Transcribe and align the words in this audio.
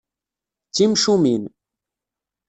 D 0.69 0.71
timcumin. 0.75 1.43